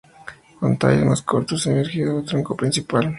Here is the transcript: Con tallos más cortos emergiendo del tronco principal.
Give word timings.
Con 0.59 0.79
tallos 0.79 1.05
más 1.05 1.21
cortos 1.21 1.67
emergiendo 1.67 2.15
del 2.15 2.25
tronco 2.25 2.57
principal. 2.57 3.07